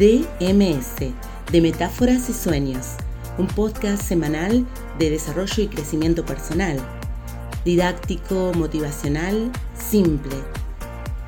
[0.00, 1.12] DMS,
[1.52, 2.94] de Metáforas y Sueños,
[3.36, 4.64] un podcast semanal
[4.98, 6.78] de desarrollo y crecimiento personal,
[7.66, 10.36] didáctico, motivacional, simple.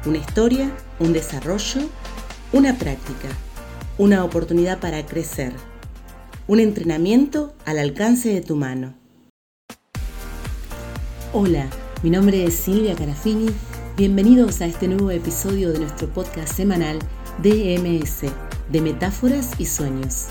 [0.06, 1.82] Una historia, un desarrollo,
[2.54, 3.28] una práctica,
[3.98, 5.52] una oportunidad para crecer,
[6.46, 8.94] un entrenamiento al alcance de tu mano.
[11.34, 11.68] Hola,
[12.02, 13.50] mi nombre es Silvia Carafini.
[13.98, 16.98] Bienvenidos a este nuevo episodio de nuestro podcast semanal
[17.42, 18.32] DMS,
[18.72, 20.28] de metáforas y sueños.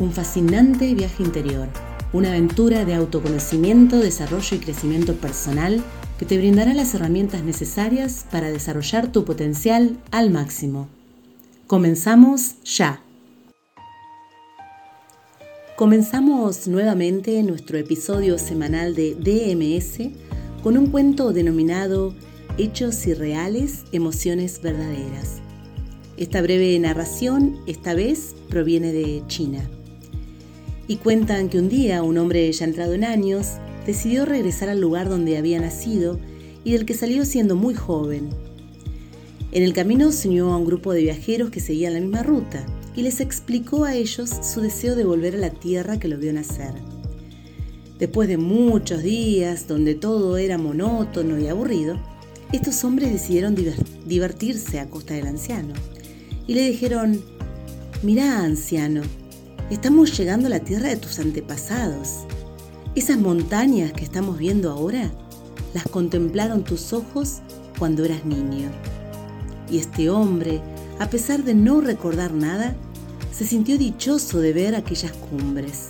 [0.00, 1.68] Un fascinante viaje interior,
[2.12, 5.82] una aventura de autoconocimiento, desarrollo y crecimiento personal
[6.18, 10.88] que te brindará las herramientas necesarias para desarrollar tu potencial al máximo.
[11.66, 13.02] Comenzamos ya.
[15.76, 20.10] Comenzamos nuevamente nuestro episodio semanal de DMS
[20.62, 22.14] con un cuento denominado
[22.58, 25.45] Hechos irreales, emociones verdaderas.
[26.16, 29.68] Esta breve narración esta vez proviene de China.
[30.88, 33.48] Y cuentan que un día un hombre ya entrado en años
[33.84, 36.18] decidió regresar al lugar donde había nacido
[36.64, 38.30] y del que salió siendo muy joven.
[39.52, 42.64] En el camino se unió a un grupo de viajeros que seguían la misma ruta
[42.94, 46.32] y les explicó a ellos su deseo de volver a la tierra que lo vio
[46.32, 46.72] nacer.
[47.98, 52.00] Después de muchos días donde todo era monótono y aburrido,
[52.52, 53.54] estos hombres decidieron
[54.06, 55.74] divertirse a costa del anciano
[56.46, 57.20] y le dijeron,
[58.02, 59.02] mirá anciano,
[59.70, 62.24] estamos llegando a la tierra de tus antepasados.
[62.94, 65.10] Esas montañas que estamos viendo ahora,
[65.74, 67.40] las contemplaron tus ojos
[67.78, 68.70] cuando eras niño.
[69.70, 70.62] Y este hombre,
[70.98, 72.74] a pesar de no recordar nada,
[73.32, 75.88] se sintió dichoso de ver aquellas cumbres.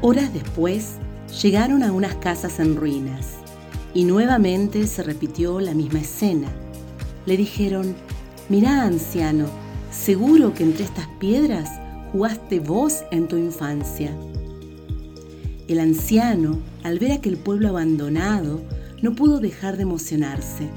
[0.00, 0.92] Horas después,
[1.42, 3.26] llegaron a unas casas en ruinas
[3.92, 6.48] y nuevamente se repitió la misma escena.
[7.26, 7.94] Le dijeron,
[8.50, 9.46] Mirá, anciano,
[9.90, 11.70] seguro que entre estas piedras
[12.12, 14.14] jugaste vos en tu infancia.
[15.66, 18.60] El anciano, al ver aquel pueblo abandonado,
[19.00, 20.68] no pudo dejar de emocionarse.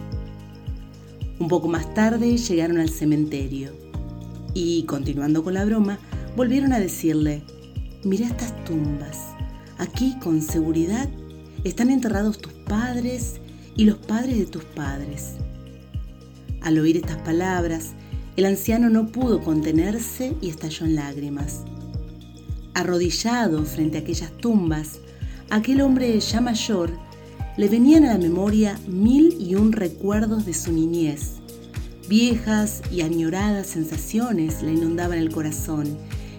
[1.40, 3.72] Un poco más tarde llegaron al cementerio
[4.54, 6.00] y, continuando con la broma,
[6.38, 7.44] volvieron a decirle,
[8.06, 9.18] mira estas tumbas,
[9.78, 11.10] aquí con seguridad
[11.66, 13.42] están enterrados tus padres
[13.76, 15.34] y los padres de tus padres.
[16.68, 17.94] Al oír estas palabras,
[18.36, 21.62] el anciano no pudo contenerse y estalló en lágrimas.
[22.74, 25.00] Arrodillado frente a aquellas tumbas,
[25.50, 26.92] aquel hombre ya mayor
[27.56, 31.36] le venían a la memoria mil y un recuerdos de su niñez.
[32.10, 35.98] Viejas y añoradas sensaciones le inundaban el corazón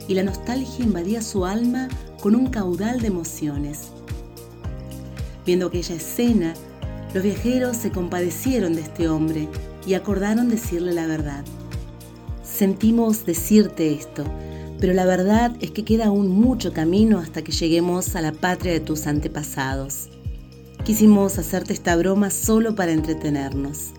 [0.08, 1.88] y la nostalgia invadía su alma
[2.20, 3.92] con un caudal de emociones.
[5.46, 6.52] Viendo aquella escena,
[7.14, 9.48] los viajeros se compadecieron de este hombre
[9.88, 11.44] y acordaron decirle la verdad.
[12.42, 14.22] Sentimos decirte esto,
[14.78, 18.72] pero la verdad es que queda aún mucho camino hasta que lleguemos a la patria
[18.74, 20.10] de tus antepasados.
[20.84, 23.92] Quisimos hacerte esta broma solo para entretenernos.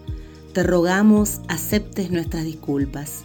[0.53, 3.23] Te rogamos aceptes nuestras disculpas.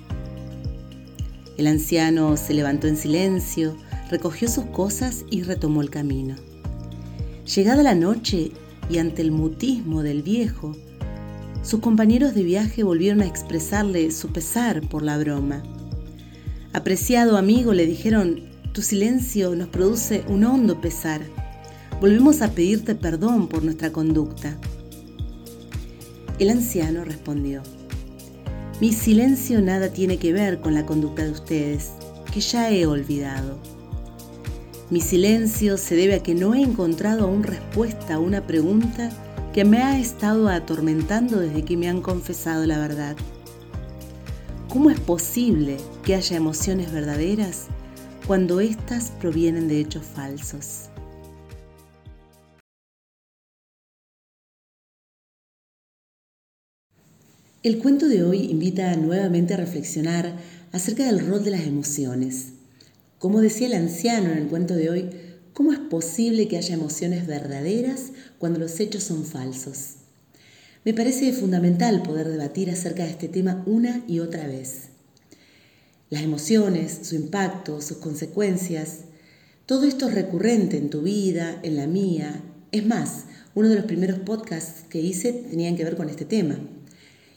[1.58, 3.76] El anciano se levantó en silencio,
[4.10, 6.36] recogió sus cosas y retomó el camino.
[7.54, 8.52] Llegada la noche
[8.88, 10.74] y ante el mutismo del viejo,
[11.64, 15.62] sus compañeros de viaje volvieron a expresarle su pesar por la broma.
[16.74, 18.42] Apreciado amigo, le dijeron,
[18.72, 21.22] tu silencio nos produce un hondo pesar.
[22.02, 24.58] Volvemos a pedirte perdón por nuestra conducta.
[26.38, 27.62] El anciano respondió,
[28.80, 31.92] mi silencio nada tiene que ver con la conducta de ustedes,
[32.30, 33.58] que ya he olvidado.
[34.90, 39.10] Mi silencio se debe a que no he encontrado aún respuesta a una pregunta
[39.54, 43.14] que me ha estado atormentando desde que me han confesado la verdad.
[44.68, 47.66] ¿Cómo es posible que haya emociones verdaderas
[48.26, 50.88] cuando éstas provienen de hechos falsos?
[57.62, 60.34] El cuento de hoy invita nuevamente a reflexionar
[60.72, 62.54] acerca del rol de las emociones.
[63.20, 65.10] Como decía el anciano en el cuento de hoy,
[65.54, 68.10] ¿Cómo es posible que haya emociones verdaderas
[68.40, 69.98] cuando los hechos son falsos?
[70.84, 74.88] Me parece fundamental poder debatir acerca de este tema una y otra vez.
[76.10, 79.02] Las emociones, su impacto, sus consecuencias,
[79.64, 82.42] todo esto es recurrente en tu vida, en la mía.
[82.72, 86.58] Es más, uno de los primeros podcasts que hice tenían que ver con este tema.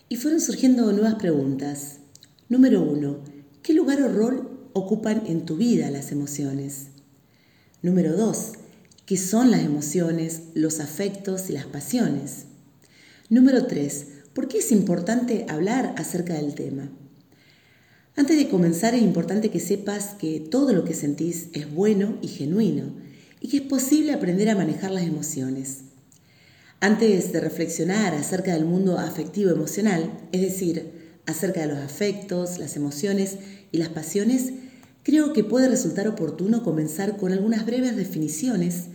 [0.09, 1.97] Y fueron surgiendo nuevas preguntas.
[2.49, 3.19] Número uno,
[3.61, 6.96] ¿qué lugar o rol ocupan en tu vida las emociones?
[7.83, 8.53] Número dos,
[9.05, 12.45] ¿qué son las emociones, los afectos y las pasiones?
[13.29, 16.89] Número tres, ¿por qué es importante hablar acerca del tema?
[18.15, 22.29] Antes de comenzar es importante que sepas que todo lo que sentís es bueno y
[22.29, 22.95] genuino
[23.41, 25.81] y que es posible aprender a manejar las emociones.
[26.79, 32.75] Antes de reflexionar acerca del mundo afectivo emocional, es decir, acerca de los afectos, las
[32.75, 33.37] emociones
[33.71, 34.51] y las pasiones,
[35.07, 38.87] creo que puede resultar oportuno comenzar con algunas breves definiciones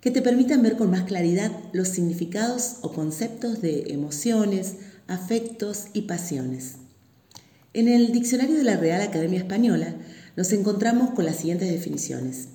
[0.00, 4.74] que te permitan ver con más claridad los significados o conceptos de emociones,
[5.06, 6.78] afectos y pasiones.
[7.74, 9.94] En el diccionario de la Real Academia Española
[10.34, 12.48] nos encontramos con las siguientes definiciones.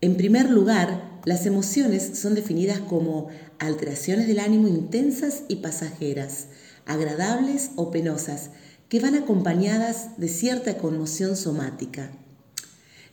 [0.00, 6.46] En primer lugar, las emociones son definidas como alteraciones del ánimo intensas y pasajeras,
[6.86, 8.50] agradables o penosas,
[8.88, 12.12] que van acompañadas de cierta conmoción somática.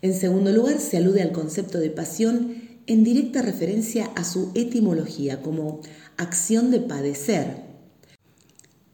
[0.02, 2.56] En segundo lugar, se alude al concepto de pasión
[2.88, 5.82] en directa referencia a su etimología como
[6.18, 7.72] acción de padecer,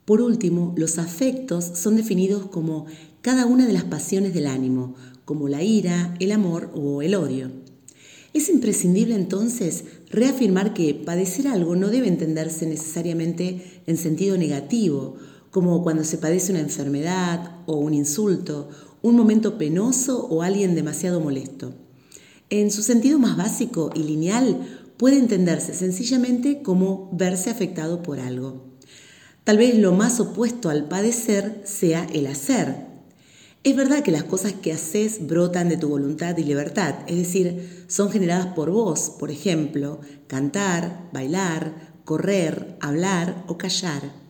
[0.08, 2.86] por último, los afectos son definidos como
[3.20, 4.96] cada una de las pasiones del ánimo,
[5.26, 7.52] como la ira, el amor o el odio.
[8.34, 15.18] Es imprescindible entonces reafirmar que padecer algo no debe entenderse necesariamente en sentido negativo,
[15.52, 18.70] como cuando se padece una enfermedad o un insulto,
[19.08, 21.74] un momento penoso o alguien demasiado molesto.
[22.50, 28.78] En su sentido más básico y lineal, puede entenderse sencillamente como verse afectado por algo.
[29.44, 32.88] Tal vez lo más opuesto al padecer sea el hacer.
[33.64, 37.86] Es verdad que las cosas que haces brotan de tu voluntad y libertad, es decir,
[37.88, 44.27] son generadas por vos, por ejemplo, cantar, bailar, correr, hablar o callar.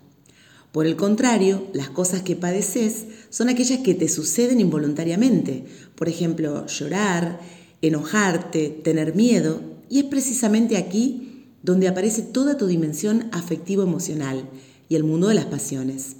[0.78, 5.66] Por el contrario, las cosas que padeces son aquellas que te suceden involuntariamente,
[5.96, 7.40] por ejemplo, llorar,
[7.82, 9.60] enojarte, tener miedo,
[9.90, 14.48] y es precisamente aquí donde aparece toda tu dimensión afectivo-emocional
[14.88, 16.18] y el mundo de las pasiones.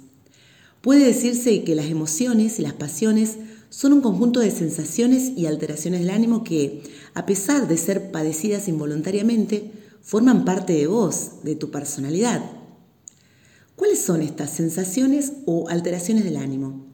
[0.80, 3.36] Puede decirse que las emociones y las pasiones
[3.70, 6.82] son un conjunto de sensaciones y alteraciones del ánimo que,
[7.14, 9.70] a pesar de ser padecidas involuntariamente,
[10.02, 12.57] forman parte de vos, de tu personalidad.
[13.78, 16.84] ¿Cuáles son estas sensaciones o alteraciones del ánimo?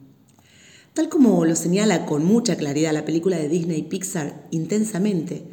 [0.93, 5.47] Tal como lo señala con mucha claridad la película de Disney Pixar Intensamente,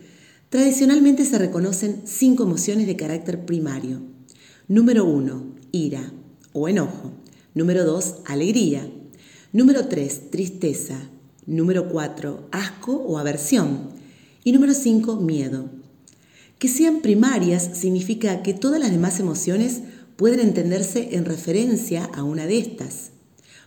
[0.51, 4.03] tradicionalmente se reconocen cinco emociones de carácter primario.
[4.69, 6.13] Número uno, ira
[6.53, 7.13] o enojo.
[7.55, 8.87] Número 2, alegría.
[9.55, 11.09] Número 3, tristeza.
[11.47, 13.89] Número 4, asco o aversión.
[14.45, 15.71] Y número 5, miedo.
[16.59, 19.81] Que sean primarias significa que todas las demás emociones
[20.17, 23.11] pueden entenderse en referencia a una de estas.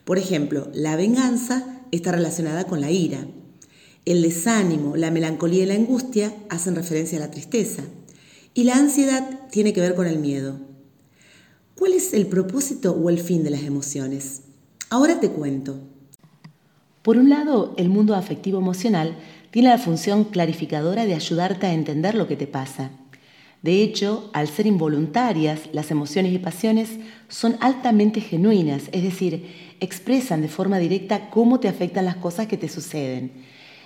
[0.03, 3.27] Por ejemplo, la venganza está relacionada con la ira.
[4.05, 7.83] El desánimo, la melancolía y la angustia hacen referencia a la tristeza.
[8.53, 10.59] Y la ansiedad tiene que ver con el miedo.
[11.75, 14.43] ¿Cuál es el propósito o el fin de las emociones?
[14.89, 15.79] Ahora te cuento.
[17.01, 19.17] Por un lado, el mundo afectivo emocional
[19.51, 22.91] tiene la función clarificadora de ayudarte a entender lo que te pasa.
[23.65, 30.43] De hecho, al ser involuntarias, las emociones y pasiones son altamente genuinas, es decir, expresan
[30.43, 33.31] de forma directa cómo te afectan las cosas que te suceden.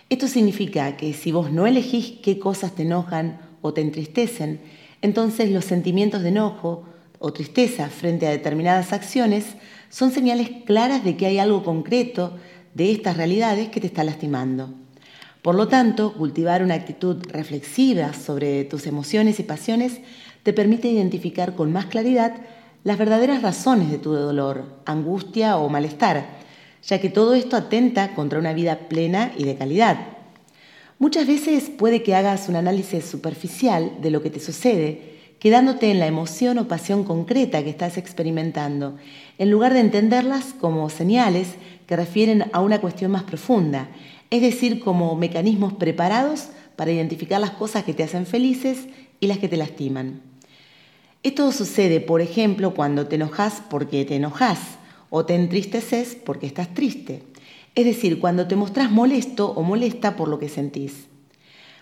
[0.10, 4.60] Esto significa que si vos no elegís qué cosas te enojan o te entristecen,
[5.02, 6.84] entonces los sentimientos de enojo,
[7.18, 9.46] o tristeza frente a determinadas acciones
[9.88, 12.36] son señales claras de que hay algo concreto
[12.74, 14.74] de estas realidades que te está lastimando.
[15.42, 20.00] Por lo tanto, cultivar una actitud reflexiva sobre tus emociones y pasiones
[20.44, 22.34] te permite identificar con más claridad
[22.84, 26.26] las verdaderas razones de tu dolor, angustia o malestar,
[26.84, 29.98] ya que todo esto atenta contra una vida plena y de calidad.
[30.98, 36.00] Muchas veces puede que hagas un análisis superficial de lo que te sucede quedándote en
[36.00, 38.98] la emoción o pasión concreta que estás experimentando,
[39.38, 41.56] en lugar de entenderlas como señales
[41.88, 43.88] que refieren a una cuestión más profunda,
[44.30, 48.88] es decir, como mecanismos preparados para identificar las cosas que te hacen felices
[49.20, 50.22] y las que te lastiman.
[51.24, 54.60] Esto sucede, por ejemplo, cuando te enojas porque te enojas
[55.10, 57.24] o te entristeces porque estás triste,
[57.76, 61.08] es decir, cuando te mostrás molesto o molesta por lo que sentís.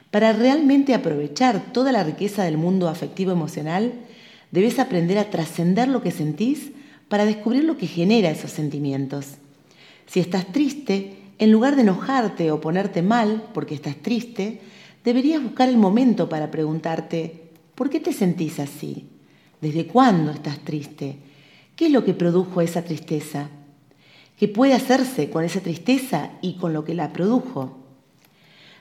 [0.09, 3.93] Para realmente aprovechar toda la riqueza del mundo afectivo emocional,
[4.51, 6.71] debes aprender a trascender lo que sentís
[7.09, 9.35] para descubrir lo que genera esos sentimientos.
[10.07, 14.61] Si estás triste, en lugar de enojarte o ponerte mal porque estás triste,
[15.03, 19.07] deberías buscar el momento para preguntarte, ¿por qué te sentís así?
[19.61, 21.17] ¿Desde cuándo estás triste?
[21.75, 23.49] ¿Qué es lo que produjo esa tristeza?
[24.37, 27.77] ¿Qué puede hacerse con esa tristeza y con lo que la produjo?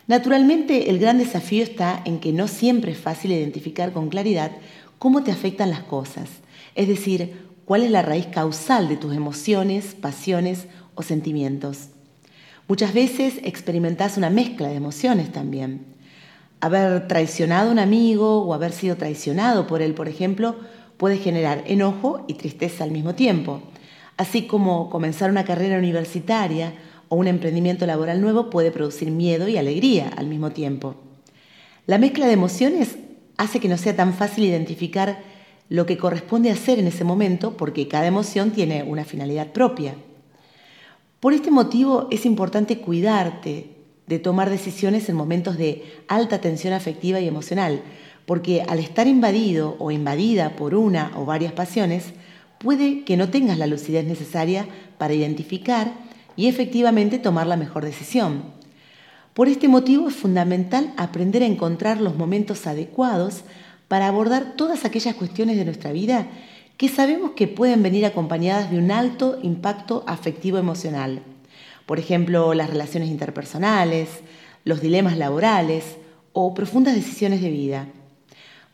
[0.07, 4.53] Naturalmente, el gran desafío está en que no siempre es fácil identificar con claridad
[4.99, 6.29] cómo te afectan las cosas,
[6.75, 11.89] es decir, cuál es la raíz causal de tus emociones, pasiones o sentimientos.
[12.69, 15.87] Muchas veces experimentás una mezcla de emociones también.
[16.61, 20.57] Haber traicionado a un amigo o haber sido traicionado por él, por ejemplo,
[20.97, 23.63] puede generar enojo y tristeza al mismo tiempo.
[24.17, 26.75] Así como comenzar una carrera universitaria
[27.09, 30.97] o un emprendimiento laboral nuevo puede producir miedo y alegría al mismo tiempo.
[31.87, 32.97] La mezcla de emociones
[33.37, 35.21] hace que no sea tan fácil identificar
[35.69, 39.95] lo que corresponde hacer en ese momento porque cada emoción tiene una finalidad propia.
[41.21, 43.71] Por este motivo es importante cuidarte
[44.07, 47.83] de tomar decisiones en momentos de alta tensión afectiva y emocional,
[48.27, 52.13] porque al estar invadido o invadida por una o varias pasiones,
[52.59, 54.67] puede que no tengas la lucidez necesaria
[54.99, 55.93] para identificar
[56.37, 58.45] y efectivamente tomar la mejor decisión.
[59.33, 63.43] Por este motivo es fundamental aprender a encontrar los momentos adecuados
[63.89, 66.29] para abordar todas aquellas cuestiones de nuestra vida
[66.77, 71.23] que sabemos que pueden venir acompañadas de un alto impacto afectivo emocional.
[71.87, 74.09] Por ejemplo, las relaciones interpersonales,
[74.65, 75.97] los dilemas laborales
[76.33, 77.89] o profundas decisiones de vida.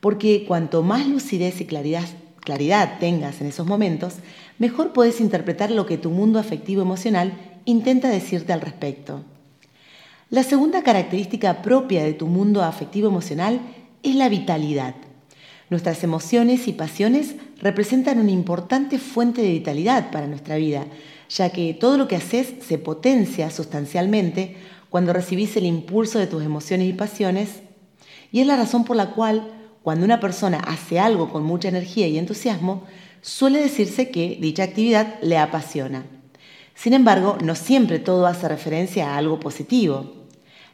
[0.00, 2.08] Porque cuanto más lucidez y claridad,
[2.40, 4.14] claridad tengas en esos momentos,
[4.58, 7.32] mejor puedes interpretar lo que tu mundo afectivo emocional
[7.64, 9.22] intenta decirte al respecto.
[10.28, 13.60] La segunda característica propia de tu mundo afectivo emocional
[14.02, 14.94] es la vitalidad.
[15.68, 20.84] Nuestras emociones y pasiones representan una importante fuente de vitalidad para nuestra vida,
[21.30, 24.56] ya que todo lo que haces se potencia sustancialmente
[24.90, 27.60] cuando recibís el impulso de tus emociones y pasiones,
[28.32, 29.50] y es la razón por la cual
[29.82, 32.84] cuando una persona hace algo con mucha energía y entusiasmo,
[33.20, 36.04] suele decirse que dicha actividad le apasiona.
[36.74, 40.14] Sin embargo, no siempre todo hace referencia a algo positivo.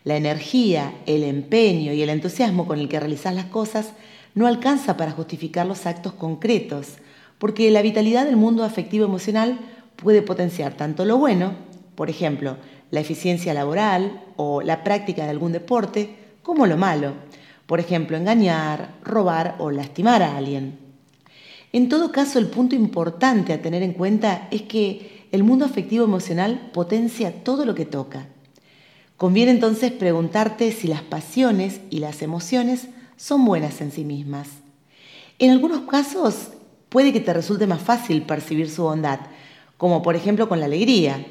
[0.04, 3.92] La energía, el empeño y el entusiasmo con el que realizas las cosas
[4.38, 6.98] no alcanza para justificar los actos concretos,
[7.38, 9.58] porque la vitalidad del mundo afectivo emocional
[9.96, 11.54] puede potenciar tanto lo bueno,
[11.96, 12.56] por ejemplo,
[12.92, 16.14] la eficiencia laboral o la práctica de algún deporte,
[16.44, 17.14] como lo malo,
[17.66, 20.78] por ejemplo, engañar, robar o lastimar a alguien.
[21.72, 26.04] En todo caso, el punto importante a tener en cuenta es que el mundo afectivo
[26.04, 28.28] emocional potencia todo lo que toca.
[29.16, 34.48] Conviene entonces preguntarte si las pasiones y las emociones son buenas en sí mismas.
[35.40, 36.50] En algunos casos
[36.88, 39.20] puede que te resulte más fácil percibir su bondad,
[39.76, 41.26] como por ejemplo con la alegría.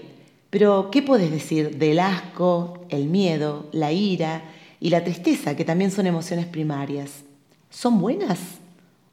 [0.49, 4.43] Pero, ¿qué puedes decir del asco, el miedo, la ira
[4.79, 7.23] y la tristeza, que también son emociones primarias?
[7.69, 8.39] ¿Son buenas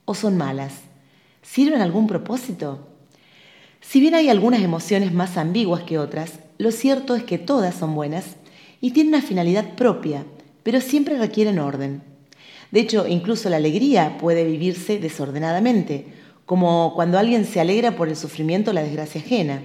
[0.04, 0.74] o son malas?
[1.42, 2.86] ¿Sirven algún propósito?
[3.80, 7.94] Si bien hay algunas emociones más ambiguas que otras, lo cierto es que todas son
[7.94, 8.36] buenas
[8.80, 10.24] y tienen una finalidad propia,
[10.62, 12.13] pero siempre requieren orden.
[12.74, 16.06] De hecho, incluso la alegría puede vivirse desordenadamente,
[16.44, 19.62] como cuando alguien se alegra por el sufrimiento o la desgracia ajena.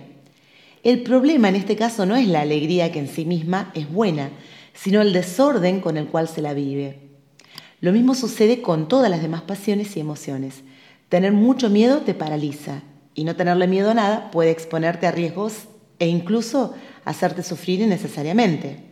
[0.84, 4.30] El problema en este caso no es la alegría que en sí misma es buena,
[4.76, 7.00] sino el desorden con el cual se la vive.
[7.82, 10.62] Lo mismo sucede con todas las demás pasiones y emociones.
[11.10, 12.84] Tener mucho miedo te paraliza
[13.16, 15.64] y no tenerle miedo a nada puede exponerte a riesgos
[15.98, 16.76] e incluso
[17.06, 18.84] hacerte sufrir innecesariamente.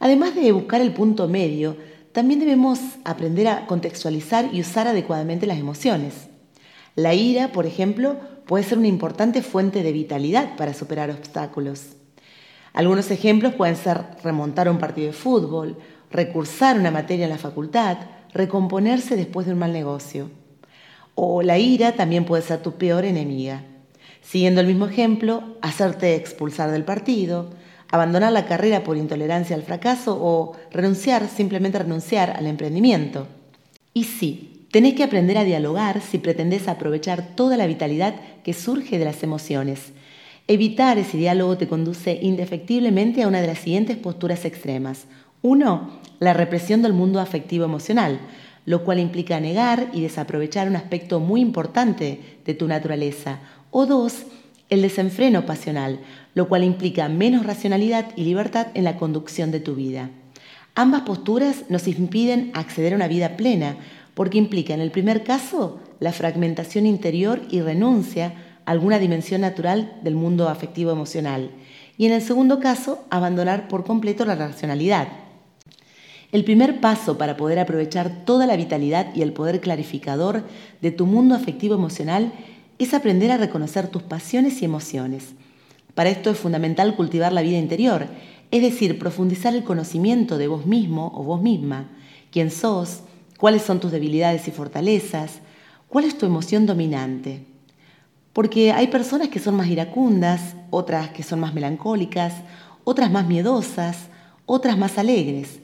[0.00, 1.76] Además de buscar el punto medio,
[2.16, 6.14] también debemos aprender a contextualizar y usar adecuadamente las emociones.
[6.94, 11.88] La ira, por ejemplo, puede ser una importante fuente de vitalidad para superar obstáculos.
[12.72, 15.76] Algunos ejemplos pueden ser remontar un partido de fútbol,
[16.10, 17.98] recursar una materia en la facultad,
[18.32, 20.30] recomponerse después de un mal negocio.
[21.16, 23.60] O la ira también puede ser tu peor enemiga.
[24.22, 27.50] Siguiendo el mismo ejemplo, hacerte expulsar del partido,
[27.90, 33.26] abandonar la carrera por intolerancia al fracaso o renunciar, simplemente renunciar al emprendimiento.
[33.94, 38.14] Y sí, Tenés que aprender a dialogar si pretendés aprovechar toda la vitalidad
[38.44, 39.92] que surge de las emociones.
[40.48, 45.06] Evitar ese diálogo te conduce indefectiblemente a una de las siguientes posturas extremas.
[45.40, 48.20] Uno, la represión del mundo afectivo emocional,
[48.66, 53.38] lo cual implica negar y desaprovechar un aspecto muy importante de tu naturaleza.
[53.70, 54.24] O dos,
[54.68, 56.00] el desenfreno pasional,
[56.36, 60.10] lo cual implica menos racionalidad y libertad en la conducción de tu vida.
[60.74, 63.78] Ambas posturas nos impiden acceder a una vida plena,
[64.12, 68.34] porque implica en el primer caso la fragmentación interior y renuncia
[68.66, 71.52] a alguna dimensión natural del mundo afectivo emocional,
[71.96, 75.08] y en el segundo caso abandonar por completo la racionalidad.
[76.32, 80.42] El primer paso para poder aprovechar toda la vitalidad y el poder clarificador
[80.82, 82.30] de tu mundo afectivo emocional
[82.78, 85.34] es aprender a reconocer tus pasiones y emociones.
[85.96, 88.06] Para esto es fundamental cultivar la vida interior,
[88.50, 91.88] es decir, profundizar el conocimiento de vos mismo o vos misma,
[92.30, 93.00] quién sos,
[93.38, 95.40] cuáles son tus debilidades y fortalezas,
[95.88, 97.46] cuál es tu emoción dominante.
[98.34, 102.34] Porque hay personas que son más iracundas, otras que son más melancólicas,
[102.84, 104.08] otras más miedosas,
[104.44, 105.60] otras más alegres.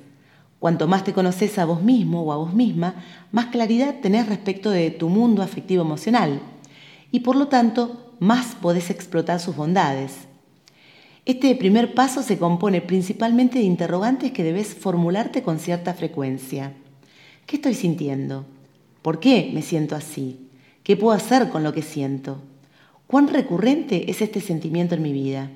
[0.59, 2.95] Cuanto más te conoces a vos mismo o a vos misma,
[3.33, 6.41] más claridad tenés respecto de tu mundo afectivo emocional
[7.11, 10.13] y por lo tanto más podés explotar sus bondades.
[11.25, 16.73] Este primer paso se compone principalmente de interrogantes que debes formularte con cierta frecuencia.
[17.47, 18.47] ¿Qué estoy sintiendo?
[19.03, 20.49] ¿Por qué me siento así?
[20.85, 22.41] ¿Qué puedo hacer con lo que siento?
[23.09, 25.51] ¿Cuán recurrente es este sentimiento en mi vida?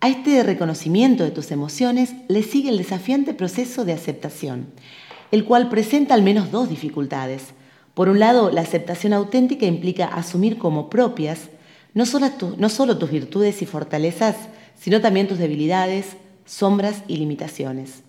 [0.00, 4.66] A este reconocimiento de tus emociones le sigue el desafiante proceso de aceptación,
[5.30, 7.54] el cual presenta al menos dos dificultades.
[7.98, 11.48] Por un lado, la aceptación auténtica implica asumir como propias
[11.94, 14.36] no solo, tus virtudes y fortalezas,
[14.78, 18.04] sino también tus debilidades, sombras y limitaciones.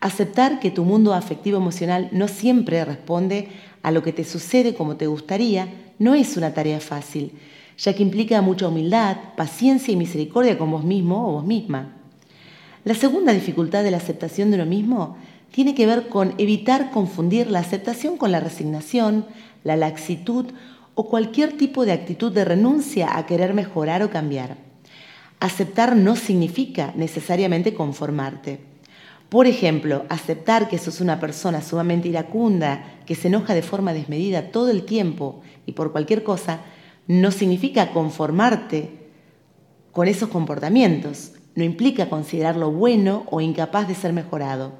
[0.00, 3.48] Aceptar que tu mundo afectivo emocional no siempre responde
[3.82, 5.68] a lo que te sucede como te gustaría
[5.98, 7.32] no es una tarea fácil,
[7.76, 11.96] ya que implica mucha humildad, paciencia y misericordia con vos mismo o vos misma.
[12.86, 15.18] La segunda dificultad de la aceptación de uno mismo
[15.50, 19.26] tiene que ver con evitar confundir la aceptación con la resignación,
[19.64, 20.46] la laxitud
[20.94, 24.56] o cualquier tipo de actitud de renuncia a querer mejorar o cambiar.
[25.40, 28.60] Aceptar no significa necesariamente conformarte.
[29.28, 34.50] Por ejemplo, aceptar que sos una persona sumamente iracunda, que se enoja de forma desmedida
[34.50, 36.60] todo el tiempo y por cualquier cosa,
[37.06, 38.90] no significa conformarte
[39.92, 44.72] con esos comportamientos, no implica considerarlo bueno o incapaz de ser mejorado.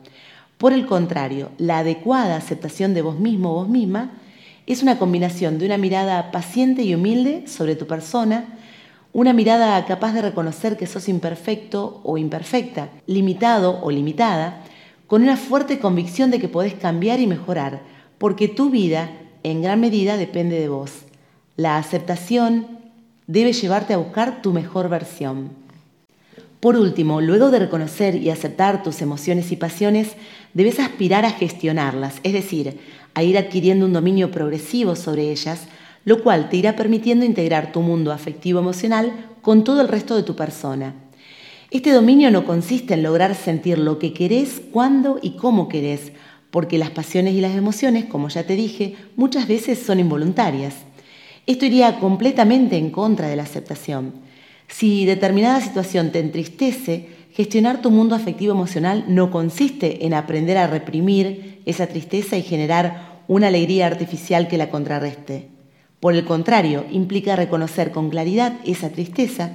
[0.59, 4.11] Por el contrario, la adecuada aceptación de vos mismo o vos misma
[4.67, 8.59] es una combinación de una mirada paciente y humilde sobre tu persona,
[9.13, 14.65] una mirada capaz de reconocer que sos imperfecto o imperfecta, limitado o limitada,
[15.07, 17.81] con una fuerte convicción de que podés cambiar y mejorar,
[18.19, 19.11] porque tu vida
[19.45, 20.91] en gran medida depende de vos.
[21.57, 22.67] La aceptación
[23.29, 25.68] debe llevarte a buscar tu mejor versión.
[26.61, 30.17] Por último, luego de reconocer y aceptar tus emociones y pasiones,
[30.55, 32.79] debes aspirar a gestionarlas, es decir,
[33.15, 35.69] a ir adquiriendo un dominio progresivo sobre ellas,
[36.05, 40.25] lo cual te irá permitiendo integrar tu mundo afectivo emocional con todo el resto de
[40.25, 40.95] tu persona.
[41.71, 46.13] Este dominio no consiste en lograr sentir lo que querés, cuándo y cómo querés,
[46.51, 50.75] porque las pasiones y las emociones, como ya te dije, muchas veces son involuntarias.
[51.47, 54.28] Esto iría completamente en contra de la aceptación.
[54.69, 60.67] Si determinada situación te entristece, gestionar tu mundo afectivo emocional no consiste en aprender a
[60.67, 65.49] reprimir esa tristeza y generar una alegría artificial que la contrarreste.
[66.01, 69.53] Por el contrario, implica reconocer con claridad esa tristeza,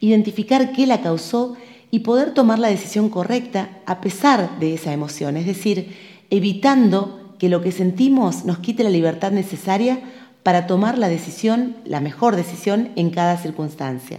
[0.00, 1.56] identificar qué la causó
[1.90, 5.96] y poder tomar la decisión correcta a pesar de esa emoción, es decir,
[6.30, 10.00] evitando que lo que sentimos nos quite la libertad necesaria
[10.42, 14.18] para tomar la decisión, la mejor decisión en cada circunstancia.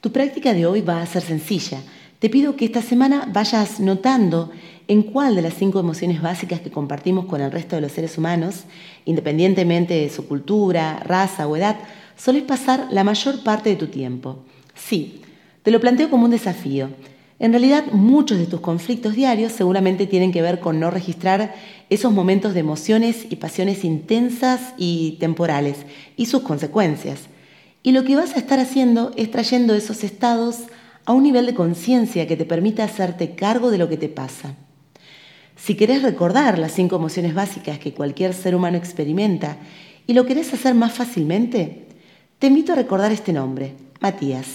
[0.00, 1.80] Tu práctica de hoy va a ser sencilla.
[2.18, 4.50] Te pido que esta semana vayas notando
[4.88, 8.16] en cuál de las cinco emociones básicas que compartimos con el resto de los seres
[8.16, 8.64] humanos,
[9.04, 11.76] independientemente de su cultura, raza o edad,
[12.16, 14.44] soles pasar la mayor parte de tu tiempo.
[14.74, 15.22] Sí,
[15.62, 16.90] te lo planteo como un desafío.
[17.38, 21.54] En realidad, muchos de tus conflictos diarios seguramente tienen que ver con no registrar
[21.90, 25.76] esos momentos de emociones y pasiones intensas y temporales
[26.16, 27.28] y sus consecuencias.
[27.86, 30.56] Y lo que vas a estar haciendo es trayendo esos estados
[31.04, 34.56] a un nivel de conciencia que te permita hacerte cargo de lo que te pasa.
[35.54, 39.58] Si querés recordar las cinco emociones básicas que cualquier ser humano experimenta
[40.04, 41.86] y lo querés hacer más fácilmente,
[42.40, 44.48] te invito a recordar este nombre, Matías.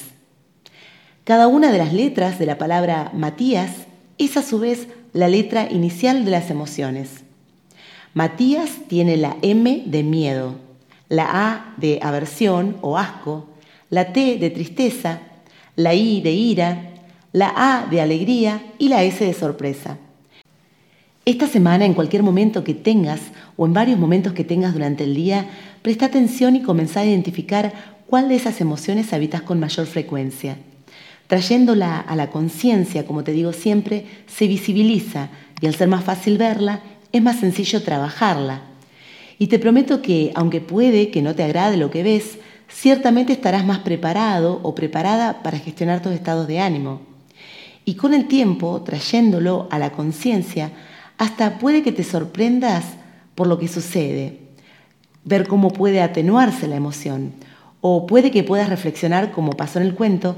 [1.24, 3.72] Cada una de las letras de la palabra Matías
[4.18, 7.24] es a su vez la letra inicial de las emociones.
[8.14, 10.71] Matías tiene la M de miedo,
[11.12, 13.50] la A de aversión o asco,
[13.90, 15.20] la T de tristeza,
[15.76, 16.94] la I de ira,
[17.34, 19.98] la A de alegría y la S de sorpresa.
[21.26, 23.20] Esta semana, en cualquier momento que tengas
[23.58, 25.50] o en varios momentos que tengas durante el día,
[25.82, 27.74] presta atención y comenzá a identificar
[28.08, 30.56] cuál de esas emociones habitas con mayor frecuencia.
[31.28, 35.28] Trayéndola a la conciencia, como te digo siempre, se visibiliza
[35.60, 36.80] y al ser más fácil verla,
[37.12, 38.71] es más sencillo trabajarla.
[39.42, 42.38] Y te prometo que, aunque puede que no te agrade lo que ves,
[42.70, 47.02] ciertamente estarás más preparado o preparada para gestionar tus estados de ánimo.
[47.84, 50.72] Y con el tiempo, trayéndolo a la conciencia,
[51.18, 52.86] hasta puede que te sorprendas
[53.34, 54.38] por lo que sucede,
[55.24, 57.34] ver cómo puede atenuarse la emoción,
[57.82, 60.36] o puede que puedas reflexionar, como pasó en el cuento,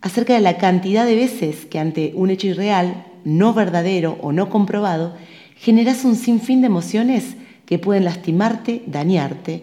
[0.00, 4.48] acerca de la cantidad de veces que ante un hecho irreal, no verdadero o no
[4.48, 5.12] comprobado,
[5.54, 7.36] generas un sinfín de emociones
[7.72, 9.62] que pueden lastimarte, dañarte,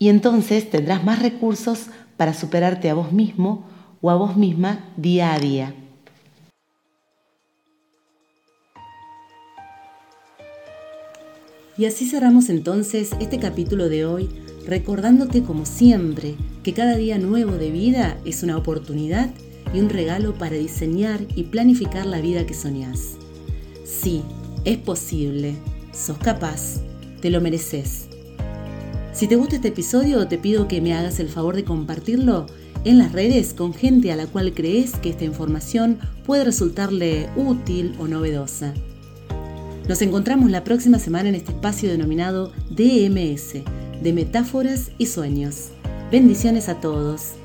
[0.00, 3.68] y entonces tendrás más recursos para superarte a vos mismo
[4.00, 5.72] o a vos misma día a día.
[11.78, 14.28] Y así cerramos entonces este capítulo de hoy,
[14.66, 19.30] recordándote como siempre que cada día nuevo de vida es una oportunidad
[19.72, 23.10] y un regalo para diseñar y planificar la vida que soñás.
[23.84, 24.24] Sí,
[24.64, 25.54] es posible,
[25.92, 26.89] sos capaz,
[27.20, 28.08] te lo mereces.
[29.12, 32.46] Si te gusta este episodio, te pido que me hagas el favor de compartirlo
[32.84, 37.94] en las redes con gente a la cual crees que esta información puede resultarle útil
[37.98, 38.72] o novedosa.
[39.88, 43.54] Nos encontramos la próxima semana en este espacio denominado DMS,
[44.02, 45.70] de metáforas y sueños.
[46.10, 47.39] Bendiciones a todos.